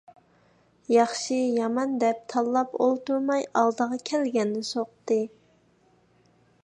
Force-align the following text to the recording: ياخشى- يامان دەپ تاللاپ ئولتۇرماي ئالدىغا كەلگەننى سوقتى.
ياخشى- 0.93 1.35
يامان 1.57 1.93
دەپ 2.03 2.23
تاللاپ 2.33 2.73
ئولتۇرماي 2.85 3.45
ئالدىغا 3.61 4.01
كەلگەننى 4.11 4.65
سوقتى. 4.71 5.21